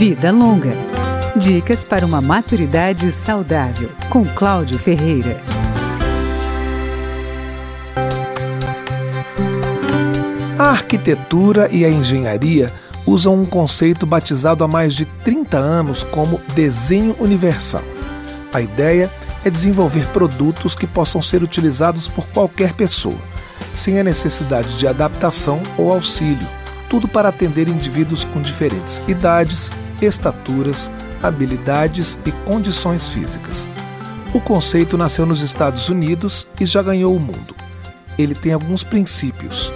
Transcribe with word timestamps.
Vida 0.00 0.32
Longa. 0.32 0.72
Dicas 1.36 1.84
para 1.84 2.06
uma 2.06 2.22
maturidade 2.22 3.12
saudável, 3.12 3.90
com 4.08 4.24
Cláudio 4.24 4.78
Ferreira. 4.78 5.38
A 10.58 10.70
arquitetura 10.70 11.68
e 11.70 11.84
a 11.84 11.90
engenharia 11.90 12.68
usam 13.06 13.34
um 13.34 13.44
conceito 13.44 14.06
batizado 14.06 14.64
há 14.64 14.66
mais 14.66 14.94
de 14.94 15.04
30 15.04 15.58
anos 15.58 16.02
como 16.02 16.40
desenho 16.54 17.14
universal. 17.20 17.84
A 18.54 18.62
ideia 18.62 19.10
é 19.44 19.50
desenvolver 19.50 20.06
produtos 20.14 20.74
que 20.74 20.86
possam 20.86 21.20
ser 21.20 21.42
utilizados 21.42 22.08
por 22.08 22.26
qualquer 22.28 22.72
pessoa, 22.72 23.20
sem 23.74 24.00
a 24.00 24.02
necessidade 24.02 24.78
de 24.78 24.86
adaptação 24.86 25.62
ou 25.76 25.92
auxílio, 25.92 26.48
tudo 26.88 27.06
para 27.06 27.28
atender 27.28 27.68
indivíduos 27.68 28.24
com 28.24 28.40
diferentes 28.40 29.02
idades, 29.06 29.70
estaturas, 30.02 30.90
habilidades 31.22 32.18
e 32.24 32.32
condições 32.32 33.08
físicas. 33.08 33.68
O 34.32 34.40
conceito 34.40 34.96
nasceu 34.96 35.26
nos 35.26 35.42
Estados 35.42 35.88
Unidos 35.88 36.46
e 36.60 36.66
já 36.66 36.82
ganhou 36.82 37.14
o 37.14 37.20
mundo. 37.20 37.54
Ele 38.18 38.34
tem 38.34 38.52
alguns 38.52 38.84
princípios: 38.84 39.72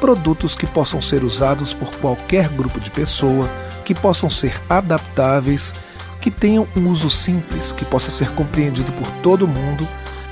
produtos 0.00 0.54
que 0.54 0.66
possam 0.66 1.00
ser 1.02 1.24
usados 1.24 1.72
por 1.72 1.90
qualquer 1.96 2.48
grupo 2.48 2.78
de 2.78 2.90
pessoa, 2.90 3.48
que 3.84 3.94
possam 3.94 4.30
ser 4.30 4.60
adaptáveis, 4.68 5.74
que 6.20 6.30
tenham 6.30 6.66
um 6.76 6.88
uso 6.88 7.10
simples, 7.10 7.72
que 7.72 7.84
possa 7.84 8.10
ser 8.10 8.30
compreendido 8.32 8.92
por 8.92 9.10
todo 9.22 9.48
mundo, 9.48 9.86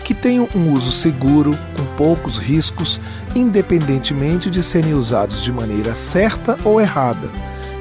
que 0.04 0.14
tenham 0.14 0.48
um 0.54 0.72
uso 0.72 0.92
seguro, 0.92 1.58
com 1.76 1.96
poucos 1.96 2.38
riscos, 2.38 3.00
independentemente 3.34 4.50
de 4.50 4.62
serem 4.62 4.94
usados 4.94 5.42
de 5.42 5.50
maneira 5.52 5.94
certa 5.94 6.58
ou 6.64 6.80
errada 6.80 7.28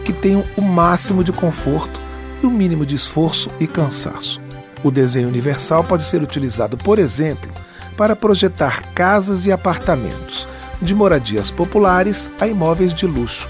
que 0.03 0.13
tenham 0.13 0.43
o 0.57 0.61
máximo 0.61 1.23
de 1.23 1.31
conforto 1.31 1.99
e 2.41 2.45
o 2.45 2.51
mínimo 2.51 2.85
de 2.85 2.95
esforço 2.95 3.49
e 3.59 3.67
cansaço. 3.67 4.41
O 4.83 4.91
desenho 4.91 5.29
universal 5.29 5.83
pode 5.83 6.03
ser 6.03 6.21
utilizado, 6.21 6.77
por 6.77 6.99
exemplo, 6.99 7.49
para 7.95 8.15
projetar 8.15 8.83
casas 8.93 9.45
e 9.45 9.51
apartamentos, 9.51 10.47
de 10.81 10.93
moradias 10.93 11.49
populares 11.49 12.29
a 12.39 12.47
imóveis 12.47 12.93
de 12.93 13.07
luxo. 13.07 13.49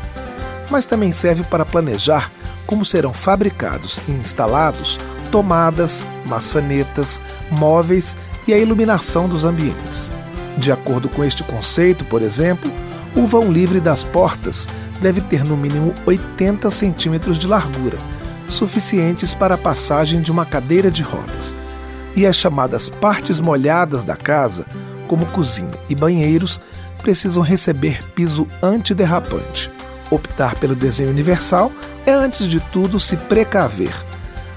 Mas 0.69 0.85
também 0.85 1.11
serve 1.11 1.43
para 1.43 1.65
planejar 1.65 2.31
como 2.67 2.85
serão 2.85 3.13
fabricados 3.13 3.99
e 4.07 4.11
instalados 4.11 4.99
tomadas, 5.33 6.05
maçanetas, 6.27 7.19
móveis 7.49 8.15
e 8.47 8.53
a 8.53 8.57
iluminação 8.59 9.27
dos 9.27 9.43
ambientes. 9.43 10.11
De 10.59 10.71
acordo 10.71 11.09
com 11.09 11.23
este 11.23 11.43
conceito, 11.43 12.05
por 12.05 12.21
exemplo, 12.21 12.71
o 13.15 13.27
vão 13.27 13.51
livre 13.51 13.79
das 13.79 14.03
portas 14.03 14.67
deve 15.01 15.21
ter 15.21 15.43
no 15.43 15.55
mínimo 15.55 15.93
80 16.05 16.69
centímetros 16.71 17.37
de 17.37 17.47
largura, 17.47 17.97
suficientes 18.47 19.33
para 19.33 19.55
a 19.55 19.57
passagem 19.57 20.21
de 20.21 20.31
uma 20.31 20.45
cadeira 20.45 20.89
de 20.89 21.03
rodas. 21.03 21.55
E 22.15 22.25
as 22.25 22.35
chamadas 22.35 22.89
partes 22.89 23.39
molhadas 23.39 24.03
da 24.03 24.15
casa, 24.15 24.65
como 25.07 25.25
cozinha 25.27 25.71
e 25.89 25.95
banheiros, 25.95 26.59
precisam 27.01 27.43
receber 27.43 28.03
piso 28.15 28.47
antiderrapante. 28.61 29.69
Optar 30.09 30.55
pelo 30.55 30.75
desenho 30.75 31.09
universal 31.09 31.71
é, 32.05 32.11
antes 32.11 32.47
de 32.47 32.59
tudo, 32.59 32.99
se 32.99 33.17
precaver. 33.17 33.93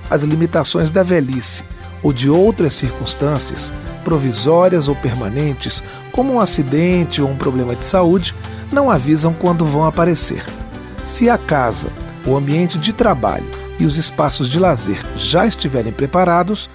As 0.08 0.22
limitações 0.22 0.90
da 0.90 1.02
velhice 1.02 1.64
ou 2.06 2.12
de 2.12 2.30
outras 2.30 2.74
circunstâncias, 2.74 3.72
provisórias 4.04 4.86
ou 4.86 4.94
permanentes, 4.94 5.82
como 6.12 6.34
um 6.34 6.40
acidente 6.40 7.20
ou 7.20 7.28
um 7.28 7.36
problema 7.36 7.74
de 7.74 7.82
saúde, 7.82 8.32
não 8.70 8.88
avisam 8.88 9.32
quando 9.32 9.66
vão 9.66 9.84
aparecer. 9.84 10.44
Se 11.04 11.28
a 11.28 11.36
casa, 11.36 11.88
o 12.24 12.36
ambiente 12.36 12.78
de 12.78 12.92
trabalho 12.92 13.44
e 13.80 13.84
os 13.84 13.96
espaços 13.96 14.48
de 14.48 14.60
lazer 14.60 15.04
já 15.16 15.48
estiverem 15.48 15.92
preparados, 15.92 16.70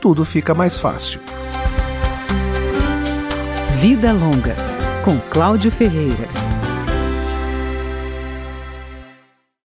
tudo 0.00 0.24
fica 0.24 0.54
mais 0.54 0.76
fácil. 0.76 1.18
Vida 3.80 4.12
Longa, 4.12 4.54
com 5.04 5.18
Cláudio 5.18 5.72
Ferreira. 5.72 6.45